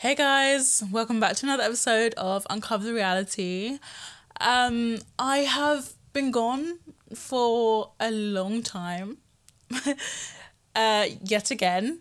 [0.00, 3.78] Hey guys, welcome back to another episode of Uncover the Reality.
[4.40, 6.78] Um, I have been gone
[7.14, 9.18] for a long time,
[10.74, 12.00] uh, yet again,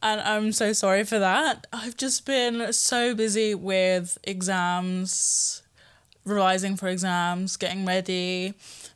[0.00, 1.66] and I'm so sorry for that.
[1.72, 5.64] I've just been so busy with exams,
[6.24, 8.54] revising for exams, getting ready.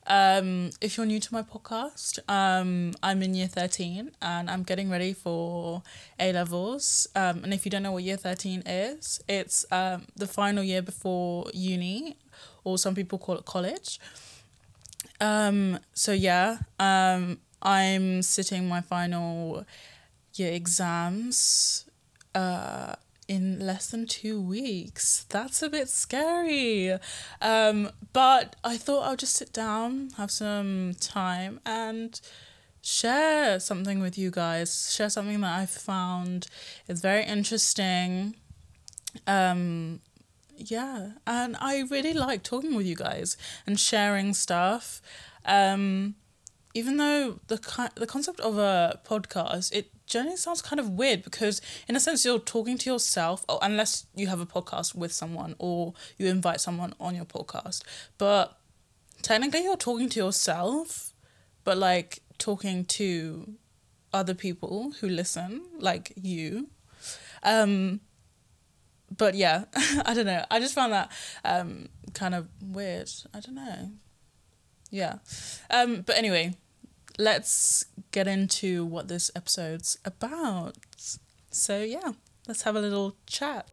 [0.09, 4.88] Um, if you're new to my podcast, um, I'm in year 13 and I'm getting
[4.88, 5.82] ready for
[6.18, 7.06] A levels.
[7.14, 10.80] Um, and if you don't know what year 13 is, it's um, the final year
[10.80, 12.16] before uni,
[12.65, 14.01] or some people call it college.
[15.20, 19.66] Um, so, yeah, um, I'm sitting my final
[20.37, 21.84] year exams.
[22.34, 22.95] Uh,
[23.28, 25.27] in less than two weeks.
[25.28, 26.96] That's a bit scary.
[27.41, 32.18] Um, but I thought I'll just sit down, have some time, and
[32.80, 34.92] share something with you guys.
[34.92, 36.48] Share something that I found
[36.88, 38.34] is very interesting.
[39.27, 40.01] Um,
[40.56, 45.01] yeah, and I really like talking with you guys and sharing stuff.
[45.45, 46.16] Um,
[46.74, 51.60] even though the the concept of a podcast it generally sounds kind of weird because
[51.87, 55.54] in a sense you're talking to yourself or unless you have a podcast with someone
[55.59, 57.82] or you invite someone on your podcast.
[58.16, 58.59] But
[59.23, 61.12] technically you're talking to yourself
[61.65, 63.54] but like talking to
[64.12, 66.69] other people who listen like you.
[67.43, 68.00] Um
[69.16, 69.65] but yeah
[70.04, 70.44] i don't know.
[70.50, 71.12] I just found that
[71.44, 73.10] um kind of weird.
[73.34, 73.91] I don't know.
[74.91, 75.19] Yeah.
[75.70, 76.54] Um but anyway
[77.19, 80.77] let's get into what this episode's about.
[81.50, 82.12] So, yeah,
[82.47, 83.69] let's have a little chat.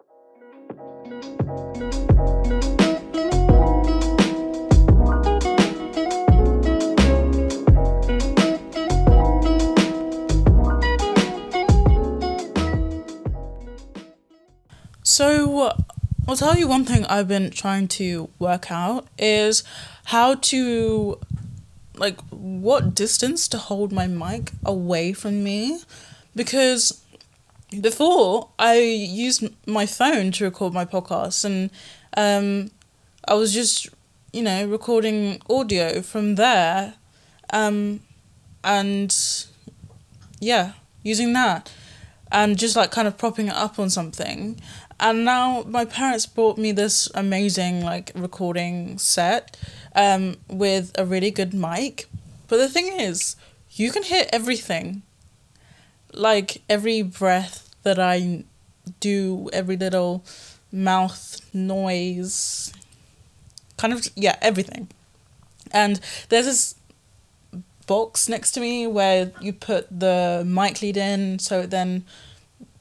[15.03, 15.71] So,
[16.27, 19.63] I'll tell you one thing I've been trying to work out is
[20.05, 21.19] how to
[21.97, 25.79] like what distance to hold my mic away from me?
[26.35, 27.01] Because
[27.81, 31.69] before I used my phone to record my podcast and
[32.15, 32.71] um,
[33.27, 33.89] I was just
[34.31, 36.95] you know recording audio from there
[37.51, 38.01] um,
[38.63, 39.15] and
[40.39, 40.73] yeah
[41.03, 41.71] using that
[42.31, 44.59] and just like kind of propping it up on something.
[44.99, 49.57] And now my parents bought me this amazing like recording set
[49.95, 52.07] um, with a really good mic.
[52.47, 53.35] But the thing is,
[53.71, 55.01] you can hear everything.
[56.13, 58.43] Like every breath that I
[58.99, 60.23] do, every little
[60.71, 62.73] mouth noise,
[63.77, 64.89] kind of, yeah, everything.
[65.71, 66.75] And there's this
[67.87, 72.05] box next to me where you put the mic lead in so it then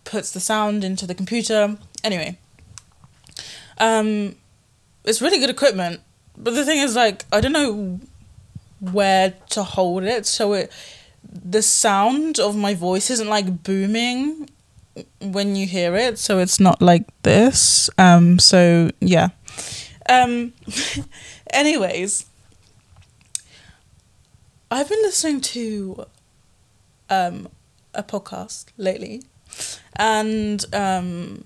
[0.05, 1.77] puts the sound into the computer.
[2.03, 2.39] Anyway,
[3.79, 4.37] um,
[5.05, 6.01] it's really good equipment
[6.37, 8.01] but the thing is, like, I don't know
[8.81, 10.73] where to hold it, so it
[11.33, 14.49] the sound of my voice isn't like booming
[15.21, 17.91] when you hear it, so it's not like this.
[17.99, 19.29] Um, so yeah.
[20.09, 20.53] Um,
[21.53, 22.27] anyways,
[24.71, 26.07] I've been listening to
[27.11, 27.49] um
[27.95, 29.23] a podcast lately,
[29.97, 31.45] and um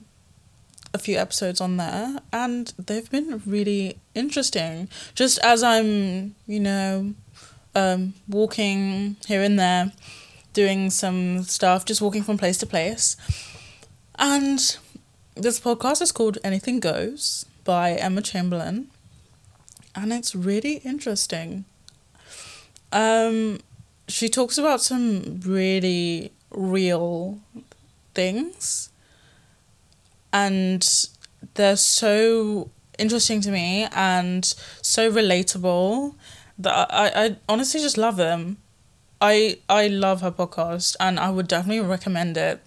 [0.94, 4.88] a few episodes on there and they've been really interesting.
[5.14, 7.14] Just as I'm, you know,
[7.74, 9.92] um, walking here and there,
[10.52, 13.16] doing some stuff, just walking from place to place.
[14.18, 14.58] And
[15.34, 18.88] this podcast is called Anything Goes by Emma Chamberlain.
[19.94, 21.64] And it's really interesting.
[22.92, 23.60] Um,
[24.08, 27.38] she talks about some really real
[28.14, 28.90] things
[30.32, 31.08] and
[31.54, 34.44] they're so interesting to me and
[34.82, 36.14] so relatable
[36.58, 38.58] that I, I honestly just love them.
[39.20, 42.60] I I love her podcast and I would definitely recommend it.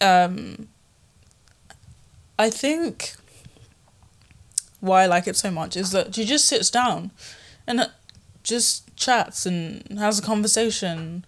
[0.00, 0.68] Um
[2.38, 3.14] I think
[4.80, 7.10] why I like it so much is that she just sits down
[7.66, 7.90] and
[8.42, 11.24] just chats and has a conversation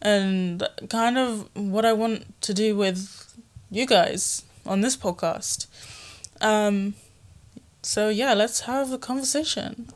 [0.00, 3.36] and kind of what I want to do with
[3.70, 5.66] you guys on this podcast.
[6.40, 6.94] Um,
[7.82, 9.88] so yeah, let's have a conversation.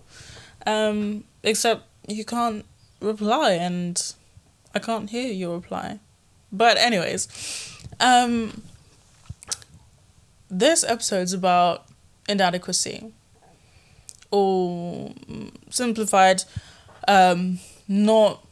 [0.66, 2.64] Um, except you can't
[3.00, 4.14] reply and
[4.74, 6.00] I can't hear your reply.
[6.52, 7.28] But anyways,
[8.00, 8.62] um,
[10.50, 11.86] this episode's about
[12.28, 13.12] inadequacy
[14.30, 15.12] or
[15.70, 16.42] simplified
[17.08, 18.44] um, not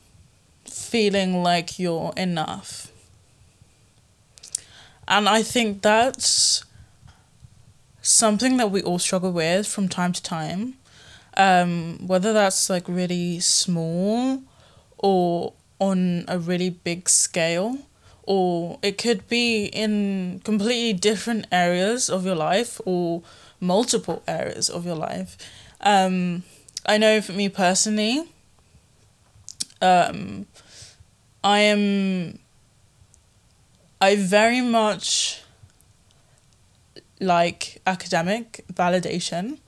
[0.64, 2.90] feeling like you're enough
[5.06, 6.65] And I think that's
[8.03, 10.75] something that we all struggle with from time to time.
[11.37, 14.43] Um, whether that's like really small
[14.99, 17.79] or on a really big scale,
[18.23, 23.23] or it could be in completely different areas of your life or
[23.61, 25.37] multiple areas of your life.
[25.81, 26.45] Um,
[26.87, 28.29] I know for me personally,
[29.83, 30.47] um,
[31.43, 32.39] I am.
[34.05, 35.41] I very much
[37.21, 39.61] like academic validation.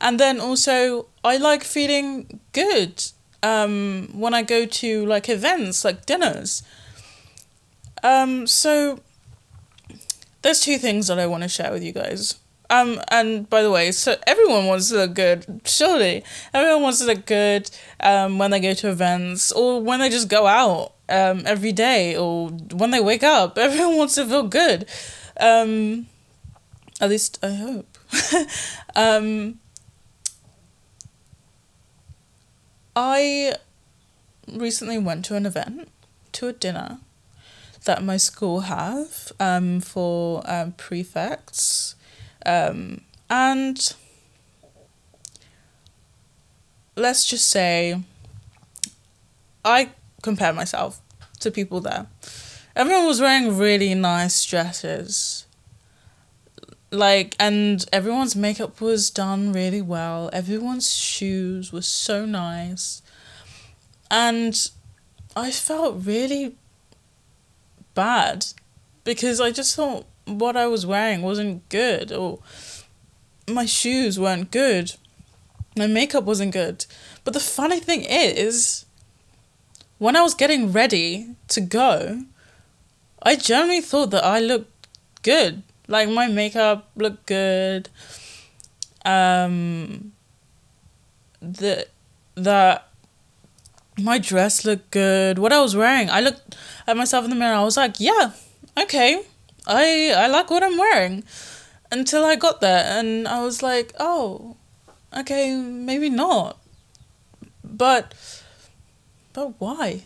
[0.00, 3.04] And then also, I like feeling good
[3.42, 6.62] um, when I go to like events, like dinners.
[8.02, 9.00] Um, so,
[10.40, 12.38] there's two things that I want to share with you guys.
[12.70, 16.24] Um, and by the way, so everyone wants to look good, surely.
[16.54, 17.70] Everyone wants to look good
[18.00, 22.16] um, when they go to events or when they just go out um, every day
[22.16, 23.58] or when they wake up.
[23.58, 24.86] Everyone wants to feel good.
[25.38, 26.06] Um,
[27.00, 27.98] at least I hope.
[28.96, 29.58] um,
[32.96, 33.54] I
[34.50, 35.88] recently went to an event,
[36.32, 36.98] to a dinner
[37.84, 41.96] that my school have um, for um, prefects.
[42.46, 43.94] Um, and
[46.96, 48.00] let's just say
[49.64, 49.90] I
[50.24, 51.00] compare myself
[51.40, 52.06] to people there.
[52.74, 55.46] Everyone was wearing really nice dresses.
[56.90, 60.30] Like and everyone's makeup was done really well.
[60.32, 63.02] Everyone's shoes were so nice.
[64.10, 64.70] And
[65.36, 66.54] i felt really
[67.94, 68.46] bad
[69.02, 72.38] because i just thought what i was wearing wasn't good or
[73.48, 74.94] my shoes weren't good.
[75.76, 76.86] My makeup wasn't good.
[77.24, 78.83] But the funny thing is
[80.04, 81.08] when i was getting ready
[81.48, 81.90] to go
[83.22, 84.88] i generally thought that i looked
[85.22, 87.88] good like my makeup looked good.
[89.04, 90.12] Um
[91.40, 91.86] the
[92.36, 92.88] that
[93.98, 95.38] my dress looked good.
[95.38, 97.54] What I was wearing, I looked at myself in the mirror.
[97.54, 98.32] I was like, yeah,
[98.78, 99.22] okay.
[99.66, 101.24] I I like what I'm wearing.
[101.92, 104.56] Until I got there and I was like, oh,
[105.16, 106.58] okay, maybe not.
[107.62, 108.14] But
[109.34, 110.02] but why?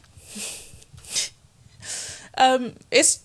[2.37, 3.21] um it's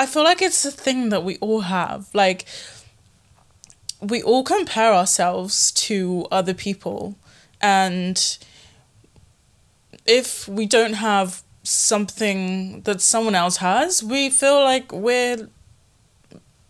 [0.00, 2.08] I feel like it's a thing that we all have.
[2.14, 2.46] Like,
[4.00, 7.16] we all compare ourselves to other people.
[7.60, 8.38] And
[10.06, 15.50] if we don't have something that someone else has, we feel like we're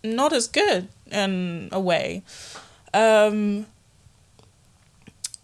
[0.02, 2.25] not as good in a way.
[2.93, 3.67] Um,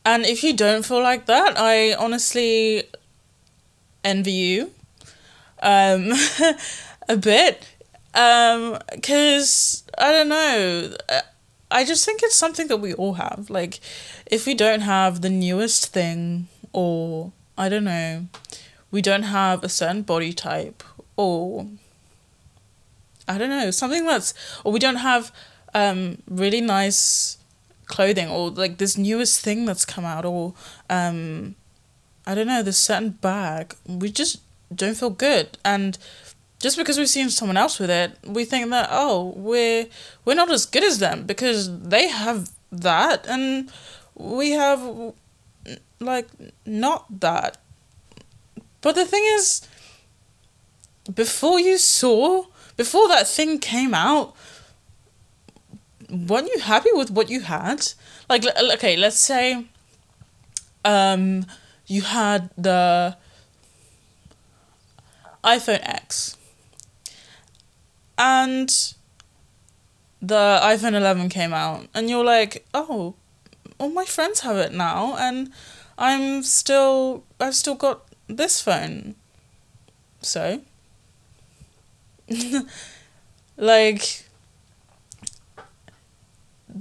[0.05, 2.83] and if you don't feel like that, I honestly
[4.07, 4.71] envy you
[5.63, 6.13] um,
[7.09, 7.77] a bit
[8.17, 10.97] um, cause I don't know.
[11.71, 13.51] I just think it's something that we all have.
[13.51, 13.79] Like,
[14.25, 18.27] if we don't have the newest thing, or I don't know,
[18.91, 20.83] we don't have a certain body type,
[21.17, 21.67] or
[23.29, 24.33] I don't know, something that's,
[24.65, 25.31] or we don't have
[25.75, 27.37] um really nice
[27.85, 30.55] clothing, or like this newest thing that's come out, or
[30.89, 31.55] um,
[32.27, 34.41] I don't know, this certain bag, we just
[34.75, 35.59] don't feel good.
[35.65, 35.97] And
[36.61, 39.87] just because we've seen someone else with it, we think that oh, we're
[40.25, 43.71] we're not as good as them because they have that and
[44.15, 45.13] we have
[46.01, 46.29] like
[46.65, 47.59] not that.
[48.81, 49.67] But the thing is
[51.15, 52.47] before you saw
[52.77, 54.35] before that thing came out
[56.11, 57.87] weren't you happy with what you had?
[58.29, 59.67] Like okay, let's say
[60.85, 61.47] um
[61.87, 63.17] you had the
[65.45, 66.37] iPhone X
[68.19, 68.95] and
[70.21, 73.15] the iPhone 11 came out, and you're like, oh,
[73.79, 75.53] all my friends have it now, and
[75.99, 79.15] I'm still, I've still got this phone.
[80.23, 80.63] So,
[83.57, 84.25] like,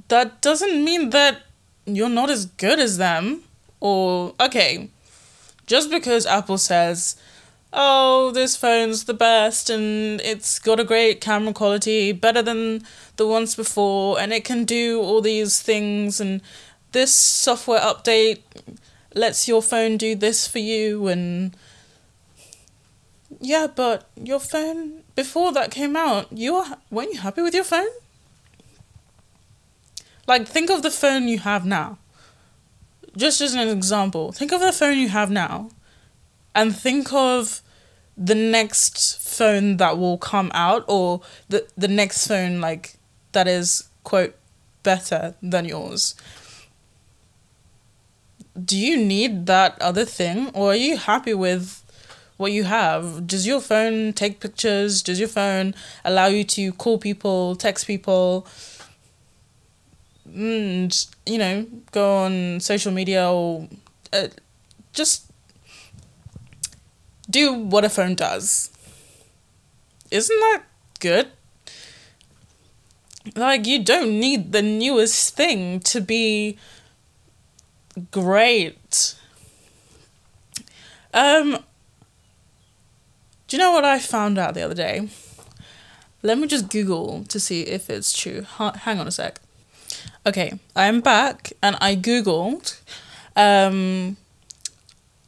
[0.07, 1.43] that doesn't mean that
[1.85, 3.43] you're not as good as them,
[3.79, 4.89] or, okay,
[5.65, 7.15] just because Apple says
[7.75, 12.81] oh, this phone's the best and it's got a great camera quality, better than
[13.17, 16.41] the ones before, and it can do all these things, and
[16.93, 18.41] this software update
[19.13, 21.55] lets your phone do this for you, and
[23.39, 27.63] yeah, but your phone before that came out, you were, weren't you happy with your
[27.63, 27.87] phone?
[30.27, 31.99] Like, think of the phone you have now.
[33.17, 35.69] Just as an example, think of the phone you have now,
[36.53, 37.61] and think of
[38.17, 42.95] the next phone that will come out or the the next phone like
[43.33, 44.35] that is quote
[44.83, 46.15] better than yours.
[48.63, 51.83] Do you need that other thing or are you happy with
[52.37, 53.27] what you have?
[53.27, 55.01] Does your phone take pictures?
[55.01, 58.47] Does your phone allow you to call people text people
[60.33, 63.67] and you know go on social media or
[64.11, 64.27] uh,
[64.93, 65.31] just
[67.29, 68.71] do what a phone does.
[70.11, 70.63] Isn't that
[70.99, 71.27] good?
[73.35, 76.57] Like you don't need the newest thing to be
[78.11, 79.15] great.
[81.13, 81.57] Um
[83.47, 85.07] do you know what i found out the other day?
[86.21, 88.45] Let me just google to see if it's true.
[88.57, 89.39] Hang on a sec
[90.25, 92.79] okay i'm back and i googled
[93.35, 94.17] um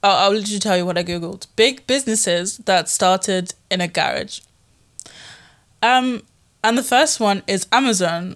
[0.03, 4.41] I'll, I'll literally tell you what i googled big businesses that started in a garage
[5.81, 6.23] um
[6.63, 8.35] and the first one is Amazon.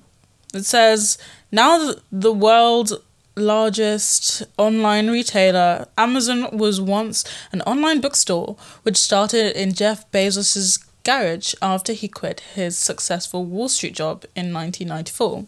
[0.54, 1.18] It says
[1.52, 2.94] now the world's
[3.36, 11.54] largest online retailer, Amazon was once an online bookstore which started in Jeff Bezos's garage
[11.62, 15.46] after he quit his successful Wall Street job in 1994.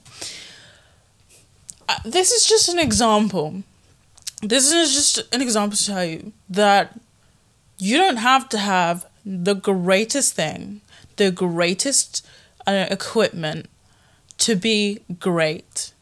[2.05, 3.63] This is just an example.
[4.41, 6.99] This is just an example to tell you that
[7.77, 10.81] you don't have to have the greatest thing,
[11.15, 12.25] the greatest
[12.67, 13.69] uh, equipment
[14.39, 15.93] to be great.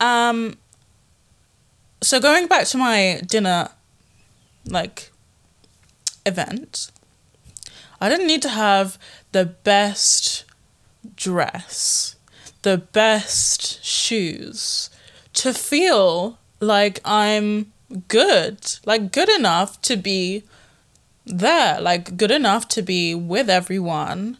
[0.00, 0.58] Um,
[2.00, 3.70] so going back to my dinner,
[4.64, 5.10] like,
[6.24, 6.90] event,
[8.00, 8.98] I didn't need to have
[9.32, 10.44] the best
[11.16, 12.16] dress,
[12.62, 14.90] the best shoes
[15.34, 17.72] to feel like I'm
[18.08, 20.44] good, like good enough to be
[21.24, 24.38] there, like good enough to be with everyone.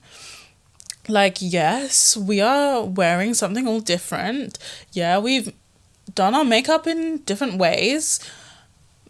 [1.07, 4.59] Like, yes, we are wearing something all different.
[4.93, 5.55] Yeah, we've
[6.15, 8.21] done our makeup in different ways,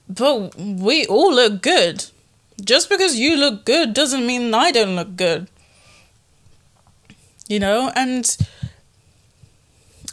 [0.08, 2.04] but we all look good.
[2.64, 5.48] Just because you look good doesn't mean I don't look good.
[7.48, 8.36] You know, and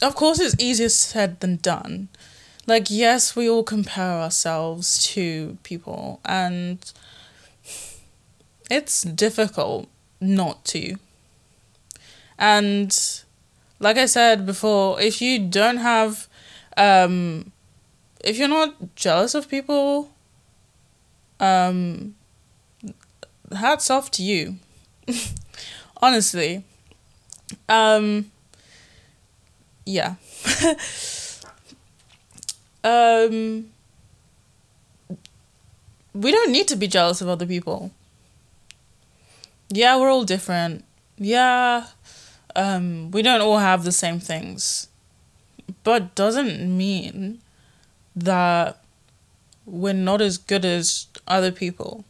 [0.02, 2.10] of course, it's easier said than done.
[2.68, 6.80] Like, yes, we all compare ourselves to people, and
[8.70, 9.88] it's difficult
[10.20, 10.96] not to.
[12.38, 12.98] And
[13.80, 16.28] like I said before, if you don't have
[16.78, 17.52] um
[18.24, 20.12] if you're not jealous of people,
[21.40, 22.16] um
[23.56, 24.56] hats off to you.
[26.02, 26.64] Honestly.
[27.70, 28.32] Um
[29.86, 30.15] yeah.
[32.84, 33.68] um
[36.13, 37.92] we don't need to be jealous of other people
[39.70, 40.86] yeah, we're all different.
[41.18, 41.88] Yeah,
[42.56, 44.88] um, we don't all have the same things.
[45.84, 47.42] But doesn't mean
[48.15, 48.84] that
[49.65, 52.06] we're not as good as other people.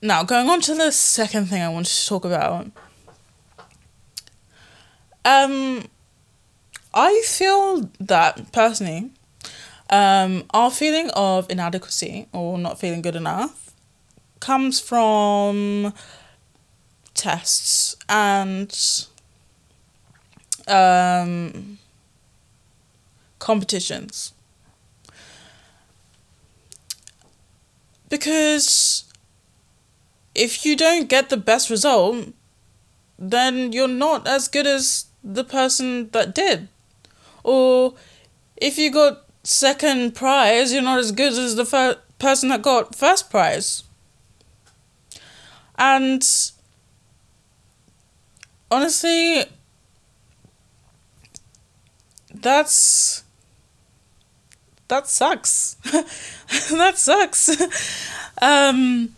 [0.00, 2.70] Now, going on to the second thing I wanted to talk about.
[5.24, 5.88] Um,
[6.94, 9.10] I feel that personally,
[9.90, 13.72] um, our feeling of inadequacy or not feeling good enough
[14.40, 15.94] comes from
[17.14, 18.76] tests and
[20.66, 21.78] um,
[23.38, 24.32] competitions.
[28.08, 29.04] Because
[30.34, 32.28] if you don't get the best result,
[33.18, 36.68] then you're not as good as the person that did.
[37.44, 37.94] Or
[38.56, 42.94] if you got second prize, you're not as good as the fir- person that got
[42.94, 43.84] first prize.
[45.76, 46.22] And
[48.70, 49.44] honestly,
[52.34, 53.24] that's
[54.88, 55.74] that sucks.
[56.70, 57.50] that sucks.
[58.42, 59.16] um,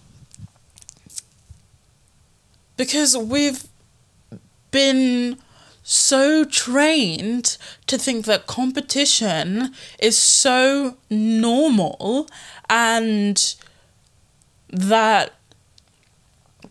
[2.77, 3.65] because we've
[4.71, 5.37] been
[5.85, 12.26] so trained to think that competition is so normal
[12.71, 13.55] and
[14.71, 15.35] that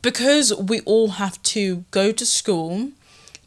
[0.01, 2.89] because we all have to go to school,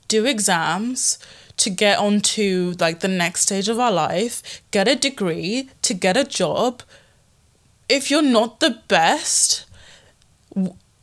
[0.07, 1.19] do exams
[1.57, 6.17] to get onto like the next stage of our life, get a degree, to get
[6.17, 6.83] a job.
[7.89, 9.67] If you're not the best,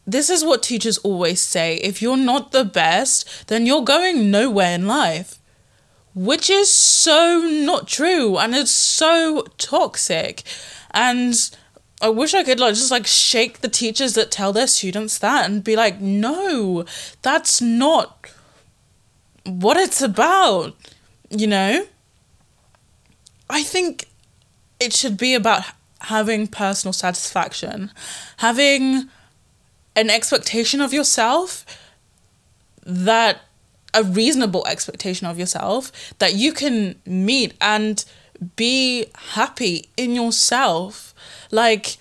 [0.05, 4.75] this is what teachers always say if you're not the best, then you're going nowhere
[4.75, 5.39] in life.
[6.15, 10.43] Which is so not true and it's so toxic.
[10.91, 11.33] And
[12.01, 15.50] I wish I could like just like shake the teachers that tell their students that
[15.50, 16.86] and be like, no,
[17.22, 18.29] that's not
[19.45, 20.75] what it's about,
[21.29, 21.86] you know?
[23.50, 24.07] I think
[24.79, 25.63] it should be about
[26.01, 27.91] having personal satisfaction,
[28.38, 29.10] having
[29.95, 31.65] an expectation of yourself
[32.85, 33.41] that
[33.93, 38.05] a reasonable expectation of yourself that you can meet and
[38.55, 41.13] be happy in yourself.
[41.51, 41.97] Like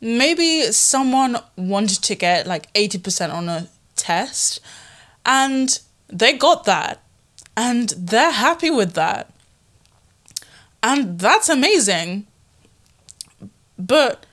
[0.00, 4.60] maybe someone wanted to get like 80% on a test
[5.24, 7.02] and they got that
[7.56, 9.32] and they're happy with that.
[10.82, 12.26] And that's amazing.
[13.78, 14.24] But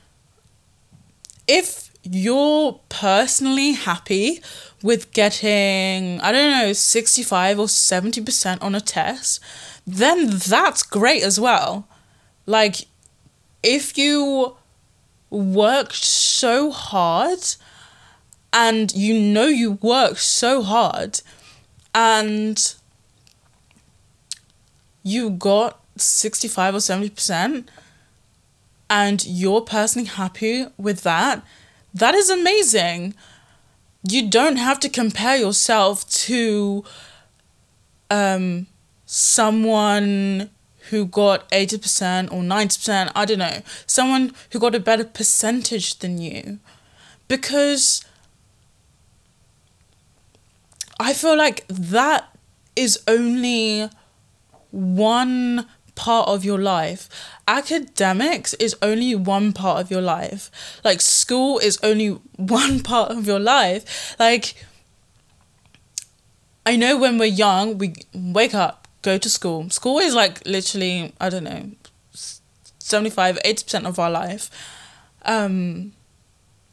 [1.46, 4.40] if you're personally happy
[4.82, 9.40] with getting, I don't know, 65 or 70% on a test,
[9.86, 11.88] then that's great as well.
[12.46, 12.86] Like,
[13.62, 14.56] if you
[15.30, 17.40] worked so hard
[18.52, 21.20] and you know you worked so hard
[21.94, 22.74] and
[25.02, 27.66] you got 65 or 70%
[28.88, 31.44] and you're personally happy with that,
[31.94, 33.14] that is amazing.
[34.08, 36.84] You don't have to compare yourself to
[38.10, 38.66] um,
[39.06, 40.50] someone
[40.90, 46.18] who got 80% or 90%, I don't know, someone who got a better percentage than
[46.18, 46.58] you.
[47.26, 48.04] Because
[50.98, 52.34] I feel like that
[52.74, 53.90] is only
[54.70, 55.66] one
[55.98, 57.08] part of your life.
[57.48, 60.50] Academics is only one part of your life.
[60.84, 64.16] Like school is only one part of your life.
[64.18, 64.54] Like
[66.64, 69.68] I know when we're young, we wake up, go to school.
[69.70, 71.72] School is like literally, I don't know,
[72.12, 74.50] 75, 80% of our life.
[75.22, 75.92] Um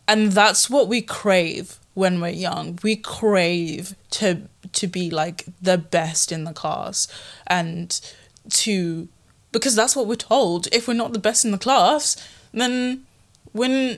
[0.08, 2.77] and that's what we crave when we're young.
[2.84, 4.41] We crave to
[4.74, 7.08] to be like the best in the class
[7.47, 7.99] and
[8.49, 9.08] to
[9.56, 10.68] because that's what we're told.
[10.74, 12.18] If we're not the best in the class,
[12.54, 13.06] then
[13.54, 13.98] we're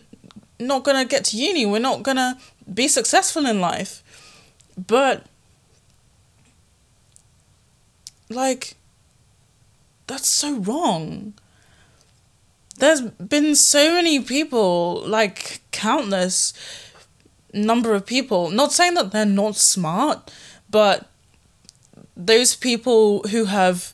[0.60, 1.66] not gonna get to uni.
[1.66, 2.38] We're not gonna
[2.72, 4.04] be successful in life.
[4.78, 5.26] But
[8.30, 8.76] like
[10.06, 11.34] that's so wrong.
[12.78, 16.54] There's been so many people, like countless
[17.52, 20.32] number of people, not saying that they're not smart,
[20.70, 21.10] but
[22.16, 23.92] those people who have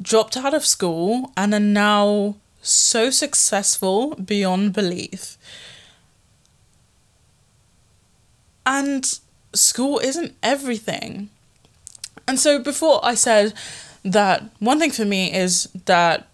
[0.00, 5.36] dropped out of school and are now so successful beyond belief.
[8.66, 9.18] And
[9.52, 11.30] school isn't everything.
[12.26, 13.52] And so before I said
[14.04, 16.28] that one thing for me is that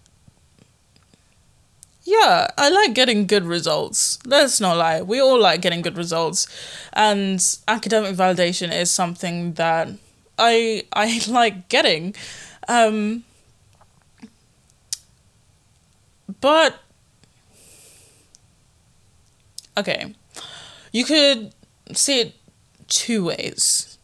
[2.03, 4.17] yeah, I like getting good results.
[4.25, 5.01] Let's not lie.
[5.01, 6.47] We all like getting good results.
[6.93, 9.89] And academic validation is something that
[10.37, 12.15] I I like getting.
[12.67, 13.23] Um
[16.39, 16.79] but
[19.77, 20.13] okay.
[20.91, 21.53] You could
[21.93, 22.35] see it
[22.87, 23.97] two ways.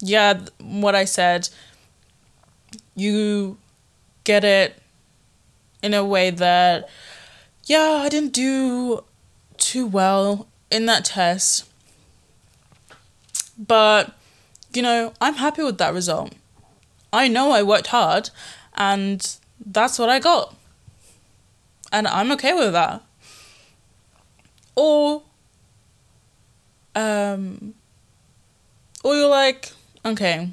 [0.00, 1.48] Yeah, what I said
[2.94, 3.56] you
[4.24, 4.80] get it
[5.82, 6.88] in a way that
[7.64, 9.04] yeah, I didn't do
[9.56, 11.66] too well in that test.
[13.58, 14.14] But
[14.72, 16.32] you know, I'm happy with that result.
[17.12, 18.30] I know I worked hard
[18.74, 20.54] and that's what I got
[21.92, 23.02] and I'm okay with that.
[24.74, 25.22] Or
[26.94, 27.74] um
[29.02, 29.72] or you're like,
[30.04, 30.50] okay,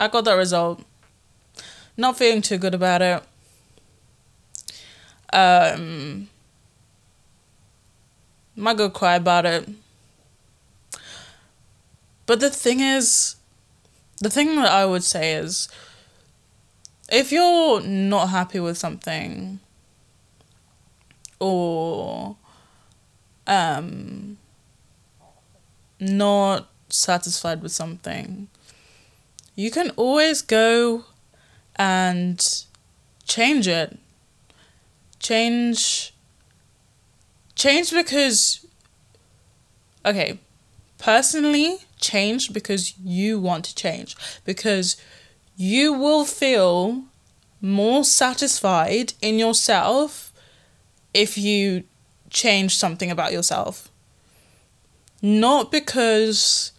[0.00, 0.84] I got that result.
[1.96, 3.22] Not feeling too good about it.
[5.32, 6.28] Um
[8.56, 9.68] might go cry about it.
[12.26, 13.36] But the thing is,
[14.20, 15.68] the thing that I would say is
[17.08, 19.60] if you're not happy with something
[21.40, 22.36] or
[23.46, 24.36] um
[26.00, 28.48] not satisfied with something
[29.58, 31.04] you can always go
[31.74, 32.64] and
[33.26, 33.98] change it.
[35.18, 36.14] Change
[37.56, 38.64] change because
[40.06, 40.38] okay
[40.98, 44.16] personally change because you want to change.
[44.44, 44.96] Because
[45.60, 47.02] you will feel
[47.60, 50.32] more satisfied in yourself
[51.12, 51.82] if you
[52.30, 53.90] change something about yourself.
[55.20, 56.70] Not because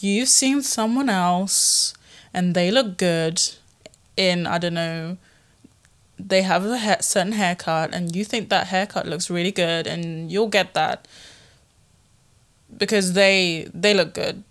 [0.00, 1.94] you've seen someone else
[2.34, 3.40] and they look good
[4.18, 5.16] in, I don't know,
[6.18, 10.30] they have a ha- certain haircut and you think that haircut looks really good and
[10.30, 11.08] you'll get that
[12.76, 14.44] because they they look good.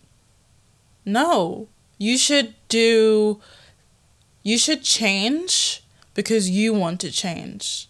[1.05, 1.67] No,
[1.99, 3.39] you should do
[4.45, 5.81] you should change
[6.13, 7.89] because you want to change.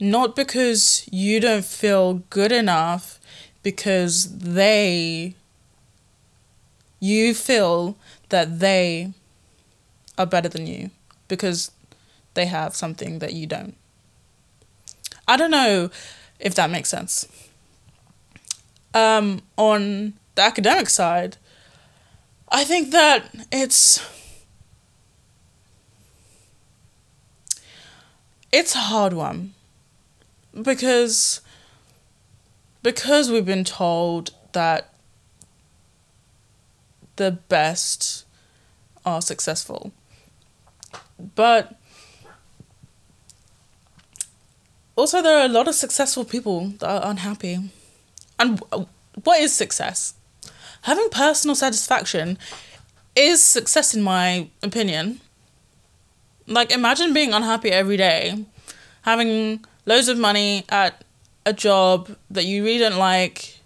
[0.00, 3.20] Not because you don't feel good enough
[3.62, 5.34] because they
[6.98, 7.96] you feel
[8.30, 9.12] that they
[10.16, 10.90] are better than you
[11.28, 11.70] because
[12.32, 13.76] they have something that you don't.
[15.28, 15.90] I don't know
[16.40, 17.28] if that makes sense.
[18.94, 21.36] Um, on the academic side,
[22.50, 24.04] I think that it's
[28.50, 29.54] it's a hard one
[30.60, 31.40] because
[32.82, 34.94] because we've been told that
[37.16, 38.24] the best
[39.04, 39.92] are successful.
[41.34, 41.76] But
[44.96, 47.70] also, there are a lot of successful people that are unhappy.
[48.38, 48.60] And
[49.22, 50.14] what is success?
[50.82, 52.38] Having personal satisfaction
[53.14, 55.20] is success, in my opinion.
[56.46, 58.44] Like, imagine being unhappy every day,
[59.02, 61.04] having loads of money at
[61.44, 63.58] a job that you really don't like.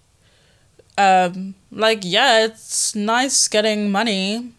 [0.99, 4.53] Um, like, yeah, it's nice getting money,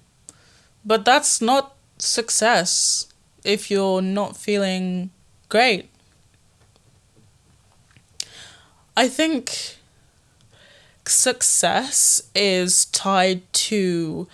[0.85, 3.07] but that's not success
[3.43, 5.11] if you're not feeling
[5.49, 5.89] great.
[8.95, 9.77] I think
[11.05, 14.27] success is tied to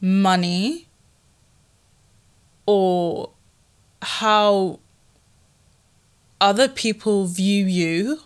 [0.00, 0.88] money
[2.66, 3.30] or
[4.02, 4.78] how
[6.40, 8.20] other people view you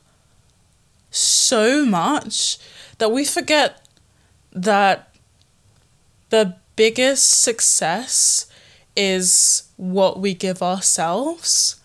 [1.11, 2.59] so much
[2.99, 3.87] that we forget
[4.53, 5.15] that
[6.31, 8.47] the biggest success
[8.97, 11.81] is what we give ourselves,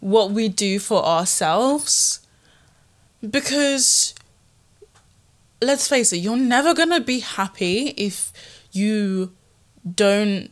[0.00, 2.20] what we do for ourselves.
[3.28, 4.14] Because
[5.60, 8.32] let's face it, you're never going to be happy if
[8.72, 9.32] you
[9.94, 10.50] don't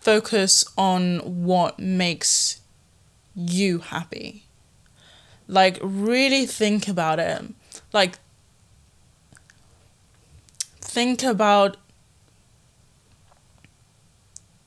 [0.00, 2.60] focus on what makes
[3.34, 4.46] you happy.
[5.46, 7.42] Like, really think about it.
[7.92, 8.18] Like,
[10.80, 11.76] think about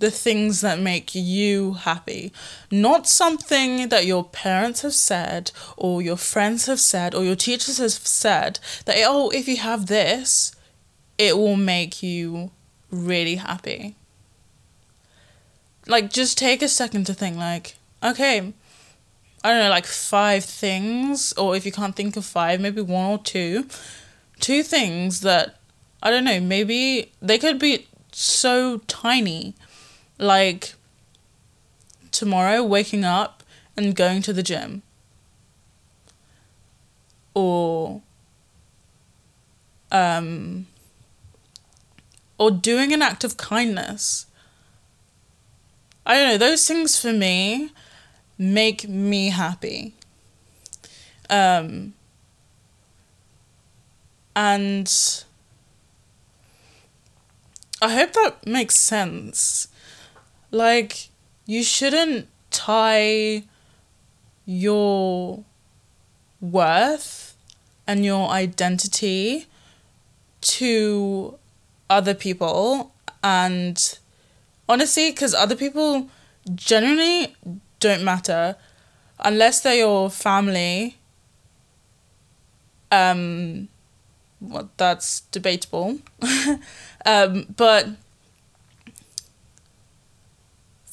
[0.04, 2.34] the things that make you happy.
[2.70, 7.78] Not something that your parents have said, or your friends have said, or your teachers
[7.78, 10.54] have said that, oh, if you have this,
[11.18, 12.52] it will make you
[12.92, 13.96] really happy.
[15.88, 18.54] Like, just take a second to think, like, okay,
[19.42, 23.06] I don't know, like five things, or if you can't think of five, maybe one
[23.06, 23.68] or two,
[24.42, 25.56] two things that
[26.02, 29.56] I don't know, maybe they could be so tiny.
[30.24, 30.76] Like
[32.12, 33.44] tomorrow waking up
[33.76, 34.84] and going to the gym.
[37.34, 38.02] Or
[39.92, 40.68] um
[42.38, 44.26] or doing an act of kindness.
[46.06, 47.72] I don't know, those things for me
[48.38, 49.94] make me happy.
[51.30, 51.94] Um,
[54.36, 54.92] and
[57.82, 59.68] I hope that makes sense.
[60.54, 61.10] Like,
[61.48, 63.44] you shouldn't tie
[64.46, 65.44] your
[66.40, 67.36] worth
[67.88, 69.48] and your identity
[70.42, 71.40] to
[71.90, 73.98] other people and
[74.70, 76.08] honestly because other people
[76.54, 77.36] generally
[77.80, 78.56] don't matter
[79.20, 80.98] unless they're your family.
[82.92, 83.70] Um,
[84.40, 85.98] well, that's debatable.
[87.06, 87.88] um, but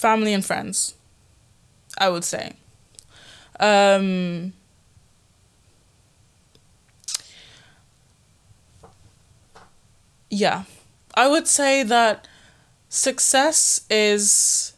[0.00, 0.94] family and friends,
[1.98, 2.54] I would say.
[3.58, 4.52] Um,
[10.30, 10.64] yeah,
[11.14, 12.26] I would say that
[12.88, 14.74] success is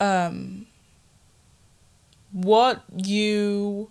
[0.00, 0.66] um,
[2.32, 3.90] what you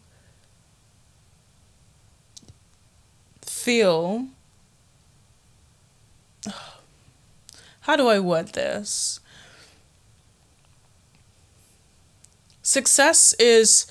[3.41, 4.27] feel.
[7.85, 9.19] How do I word this?
[12.61, 13.87] Success is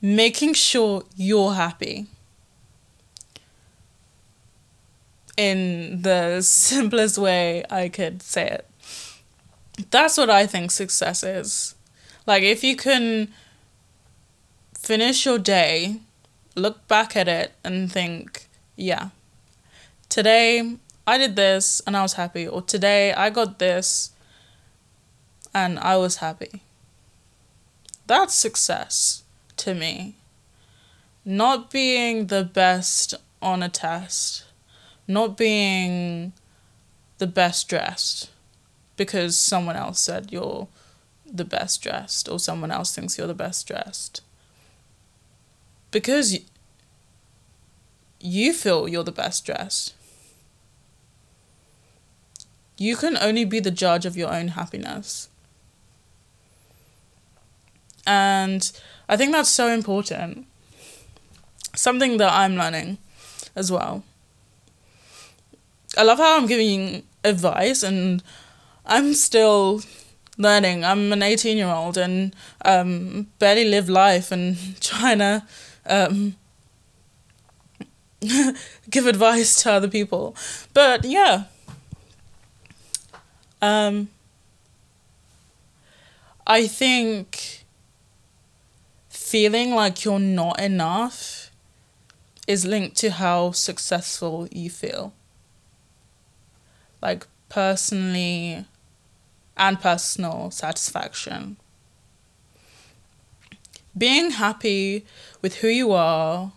[0.00, 2.06] making sure you're happy.
[5.36, 8.66] In the simplest way I could say it
[9.90, 11.74] that's what I think success is.
[12.26, 13.28] Like, if you can
[14.76, 16.00] finish your day,
[16.54, 19.10] look back at it, and think, yeah.
[20.08, 24.10] Today I did this and I was happy, or today I got this
[25.54, 26.62] and I was happy.
[28.06, 29.22] That's success
[29.58, 30.16] to me.
[31.24, 34.44] Not being the best on a test,
[35.06, 36.32] not being
[37.18, 38.30] the best dressed
[38.96, 40.68] because someone else said you're
[41.24, 44.22] the best dressed or someone else thinks you're the best dressed.
[45.90, 46.38] Because
[48.20, 49.94] you feel you're the best dressed.
[52.78, 55.28] You can only be the judge of your own happiness.
[58.06, 58.70] And
[59.08, 60.46] I think that's so important.
[61.74, 62.98] Something that I'm learning
[63.54, 64.04] as well.
[65.96, 68.22] I love how I'm giving advice and
[68.84, 69.82] I'm still
[70.38, 70.84] learning.
[70.84, 72.34] I'm an 18 year old and
[72.64, 75.42] um, barely live life and trying to
[75.86, 76.36] um,
[78.90, 80.36] give advice to other people.
[80.74, 81.44] But yeah.
[83.66, 84.10] Um,
[86.46, 87.64] I think
[89.08, 91.50] feeling like you're not enough
[92.46, 95.14] is linked to how successful you feel.
[97.02, 98.66] Like personally
[99.56, 101.56] and personal satisfaction.
[103.98, 105.04] Being happy
[105.42, 106.52] with who you are,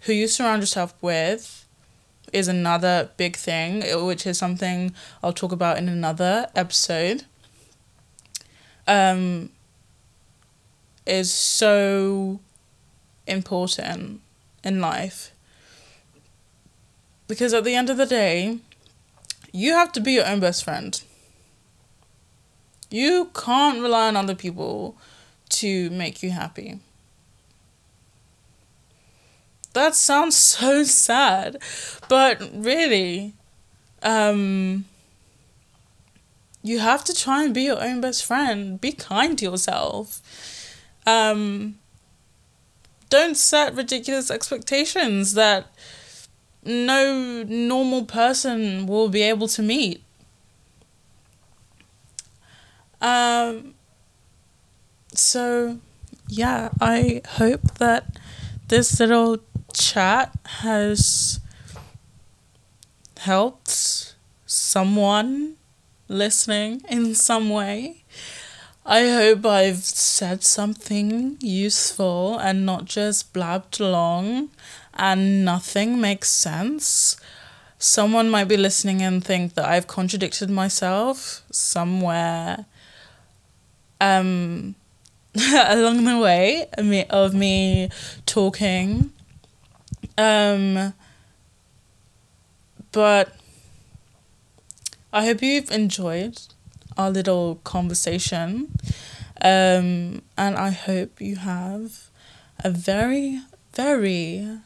[0.00, 1.66] who you surround yourself with,
[2.32, 7.24] is another big thing, which is something I'll talk about in another episode.
[8.86, 9.50] Um,
[11.06, 12.40] is so
[13.26, 14.20] important
[14.64, 15.32] in life.
[17.28, 18.58] Because at the end of the day,
[19.52, 21.00] you have to be your own best friend.
[22.90, 24.96] You can't rely on other people
[25.50, 26.80] to make you happy.
[29.74, 31.56] That sounds so sad,
[32.08, 33.32] but really,
[34.02, 34.84] um,
[36.62, 38.80] you have to try and be your own best friend.
[38.80, 40.20] Be kind to yourself.
[41.06, 41.78] Um,
[43.08, 45.66] don't set ridiculous expectations that
[46.64, 50.02] no normal person will be able to meet.
[53.00, 53.74] Um,
[55.12, 55.78] so,
[56.28, 58.16] yeah, I hope that
[58.68, 59.38] this little
[59.74, 60.32] chat
[60.62, 61.40] has
[63.18, 64.14] helped
[64.46, 65.54] someone
[66.08, 68.04] listening in some way.
[68.84, 74.50] I hope I've said something useful and not just blabbed along
[74.94, 77.16] and nothing makes sense.
[77.78, 82.66] Someone might be listening and think that I've contradicted myself somewhere
[84.00, 84.74] um,
[85.54, 86.66] along the way
[87.08, 87.88] of me
[88.26, 89.12] talking.
[90.18, 90.94] Um,
[92.92, 93.34] but
[95.12, 96.40] I hope you've enjoyed
[96.96, 98.72] our little conversation.
[99.40, 102.08] Um, and I hope you have
[102.60, 103.40] a very,
[103.74, 104.58] very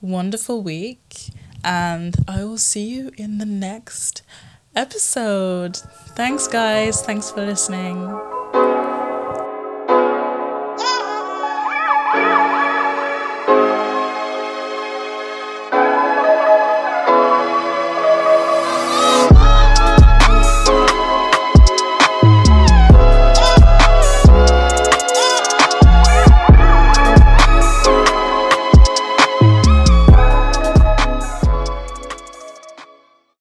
[0.00, 1.30] wonderful week.
[1.62, 4.22] And I will see you in the next
[4.74, 5.76] episode.
[6.16, 7.02] Thanks, guys.
[7.02, 8.69] Thanks for listening.